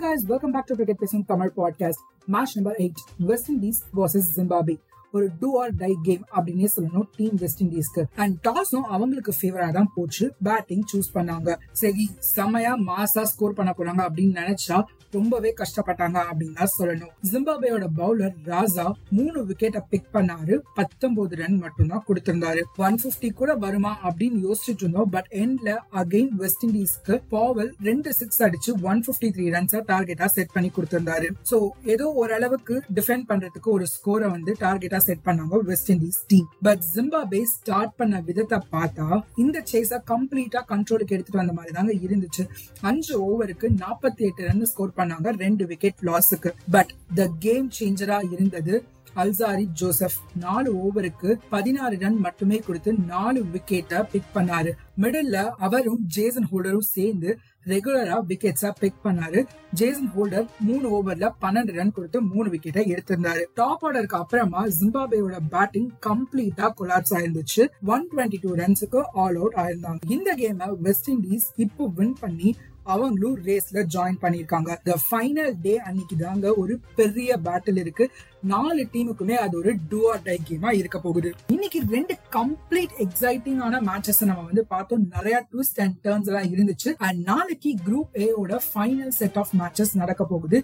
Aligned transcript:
guys, 0.00 0.24
welcome 0.26 0.52
back 0.52 0.64
to 0.64 0.76
Cricket 0.76 1.00
Pacing 1.00 1.24
Tamil 1.24 1.50
podcast. 1.50 1.96
Match 2.28 2.54
number 2.54 2.72
8, 2.78 2.92
West 3.18 3.48
Indies 3.48 3.84
versus 3.92 4.32
Zimbabwe. 4.32 4.76
ஒரு 5.16 5.26
do 5.40 5.50
or 5.62 5.72
die 5.82 5.92
game 6.06 6.24
அப்படின்னே 6.36 6.68
சொல்லணும் 6.76 7.08
team 7.18 7.36
west 7.42 7.62
இண்டீஸ்க்கு 7.64 8.04
and 8.22 8.36
டாஸும் 8.46 8.86
அவங்களுக்கு 8.94 9.32
ஃபேவரா 9.38 9.68
தான் 9.78 9.90
போச்சு. 9.96 10.24
பேட்டிங் 10.48 10.86
சூஸ் 10.92 11.10
பண்ணாங்க. 11.16 11.50
சரி 11.82 12.06
செமையா 12.34 12.72
மாசா 12.90 13.24
ஸ்கோர் 13.32 13.58
பண்ண 13.58 13.72
போறாங்க 13.78 14.02
அப்படின்னு 14.08 14.40
நினைச்சா 14.42 14.78
ரொம்பவே 15.16 15.50
கஷ்டப்பட்டாங்க 15.58 16.18
அப்படின்னு 16.30 16.56
தான் 16.60 16.72
சொல்லணும். 16.78 17.12
ஜிம்பாபேயோட 17.28 17.84
பவுலர் 18.00 18.34
ராசா 18.48 18.84
மூணு 19.18 19.38
விக்கெட்டை 19.50 19.80
பிக் 19.92 20.10
பண்ணாரு. 20.16 20.54
பத்தொன்பது 20.78 21.36
ரன் 21.40 21.56
மட்டும் 21.62 21.90
தான் 21.92 22.04
கொடுத்திருந்தாரு. 22.08 22.62
ஒன் 22.86 22.98
பிப்டி 23.02 23.28
கூட 23.40 23.54
வருமா 23.64 23.92
அப்படின்னு 24.08 24.38
யோசிச்சுட்டு 24.46 24.84
இருந்தோம். 24.84 25.10
பட் 25.14 25.30
எண்ட்ல 25.42 25.76
அகைன் 26.00 26.30
வெஸ்ட் 26.42 26.66
இண்டீஸ்க்கு 26.68 27.16
பாவல் 27.32 27.70
ரெண்டு 27.88 28.12
சிக்ஸ் 28.18 28.42
அடிச்சு 28.48 28.72
ஒன் 28.90 29.02
பிப்டி 29.06 29.30
த்ரீ 29.36 29.46
ரன்ஸ் 29.56 29.76
டார்கெட்டா 29.92 30.28
செட் 30.36 30.54
பண்ணி 30.56 30.70
கொடுத்திருந்தாரு. 30.76 31.30
சோ 31.52 31.58
ஏதோ 31.94 32.08
ஓரளவுக்கு 32.22 32.76
டிஃபெண்ட் 32.98 33.28
பண்றதுக்கு 33.32 33.70
ஒரு 33.76 33.88
ஸ்கோரை 33.94 34.28
வந்து 34.36 34.54
டார்கெட்டா 34.66 34.97
செட் 34.98 35.24
பண்ணாங்க 35.24 35.60
West 35.62 35.90
Indies 35.90 36.20
team 36.26 36.48
but 36.62 36.82
Zimbabwe 36.94 37.42
start 37.52 37.94
பண்ண 37.96 38.20
விதத்தை 38.20 38.58
பார்த்தா 38.72 39.06
இந்த 39.36 39.62
சேஸ 39.72 40.00
கம்ப்ளீட்டா 40.10 40.62
கண்ட்ரோலுக்கு 40.68 41.14
எடுத்துட்டு 41.14 41.42
வந்த 41.42 41.52
மாதிரி 41.52 41.72
தாங்க 41.72 41.92
இருந்துச்சு. 42.06 42.44
அஞ்சு 42.82 43.14
ஓவருக்கு 43.20 43.68
நாற்பத்தி 43.78 44.24
எட்டு 44.24 44.46
ரன் 44.48 44.66
ஸ்கோர் 44.66 44.96
பண்ணாங்க 44.96 45.36
ரெண்டு 45.36 45.66
விக்கெட் 45.66 46.04
லாஸுக்கு 46.04 46.52
பட் 46.70 46.92
த 47.16 47.28
கேம் 47.38 47.68
சேஞ்சரா 47.78 48.18
இருந்தது 48.32 48.74
அல்சாரி 49.16 49.64
ஜோசப் 49.72 50.18
நாலு 50.34 50.70
ஓவருக்கு 50.84 51.38
பதினாறு 51.50 51.98
ரன் 51.98 52.18
மட்டுமே 52.18 52.58
கொடுத்து 52.58 52.92
நாலு 52.92 53.44
விக்கெட்டை 53.54 54.00
பிக் 54.12 54.32
பண்ணாரு. 54.34 54.72
மிடில்ல 55.02 55.48
அவரும் 55.58 56.00
ஜேசன் 56.06 56.48
ஹோல்டரும் 56.52 56.90
சேர்ந்து 56.96 57.38
ரெகுலரா 57.66 58.18
விக்கெட்ஸா 58.28 58.70
பிக் 58.78 59.00
பண்ணாரு. 59.04 59.46
ஜேசன் 59.72 60.10
ஹோல்டர் 60.16 60.46
மூணு 60.58 60.86
ஓவர்ல 60.96 61.30
பன்னெண்டு 61.40 61.72
ரன் 61.72 61.92
கொடுத்து 61.92 62.22
மூணு 62.22 62.50
விக்கெட்டை 62.50 62.84
எடுத்திருந்தாரு. 62.94 63.42
டாப் 63.54 63.84
ஆர்டருக்கு 63.86 64.18
அப்புறமா 64.22 64.66
ஜிம்பாபேயோட 64.66 65.36
பேட்டிங் 65.50 65.90
கம்ப்ளீட்டா 66.06 66.68
கொலாப்ஸ் 66.80 67.14
ஆயிருந்துச்சு. 67.18 67.68
ஒன் 67.84 68.08
டுவெண்ட்டி 68.12 68.40
டூ 68.40 68.54
ரன்ஸுக்கு 68.54 69.02
ஆல் 69.12 69.36
அவுட் 69.36 69.54
ஆயிருந்தாங்க. 69.56 69.98
இந்த 70.08 70.34
கேம 70.34 70.70
வெஸ்ட் 70.80 71.10
இண்டீஸ் 71.10 71.46
இப்போ 71.56 71.86
வின் 71.94 72.16
பண்ணி 72.20 72.56
அவங்களும் 72.94 73.36
ரேஸ்ல 73.46 73.80
ஜாயின் 73.94 74.18
பண்ணிருக்காங்க 74.22 74.70
த 74.88 74.94
ஃபைனல் 75.04 75.52
டே 75.64 75.74
அன்னைக்கு 75.88 76.16
தாங்க 76.16 76.54
ஒரு 76.62 76.74
பெரிய 76.98 77.30
பேட்டில் 77.46 77.80
இருக்கு. 77.82 78.04
நாலு 78.52 78.82
டீமுக்குமே 78.92 79.36
அது 79.44 79.54
ஒரு 79.60 79.72
டூஆர் 79.90 80.22
டை 80.28 80.36
கேமா 80.48 80.70
இருக்க 80.80 80.98
போகுது. 81.06 81.30
இன்னைக்கு 81.54 81.80
ரெண்டு 81.94 82.14
கம்ப்ளீட் 82.36 82.94
எக்ஸைட்டிங்கான 83.04 83.80
மேட்சஸ் 83.90 84.20
நம்ம 84.30 84.44
வந்து 84.50 84.64
பார்த்தோம். 84.74 85.06
நிறைய 85.16 85.38
ட்விஸ்ட் 85.50 85.80
அண்ட் 85.84 85.96
டேர்ன்ஸ் 86.06 86.30
எல்லாம் 86.32 86.50
இருந்துச்சு. 86.54 86.92
அண்ட் 87.06 87.20
நாளைக்கு 87.30 87.72
குரூப் 87.86 88.20
ஏயோட 88.26 88.60
ஃபைனல் 88.68 89.14
செட் 89.20 89.40
ஆஃப் 89.42 89.54
மேட்சஸ் 89.62 89.94
நடக்க 90.02 90.24
போகுது. 90.34 90.60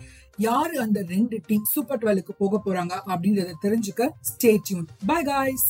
யாரு 0.48 0.76
அந்த 0.84 1.00
ரெண்டு 1.14 1.38
டீம் 1.48 1.66
சூப்பர் 1.74 2.02
டுவெலுக்கு 2.04 2.34
போக 2.44 2.62
போறாங்க 2.66 2.94
அப்படின்றத 3.12 3.58
தெரிஞ்சுக்க 3.66 4.12
ஸ்டே 4.30 4.52
டியூன் 4.68 4.88
பை 5.10 5.20
காய்ஸ் 5.32 5.68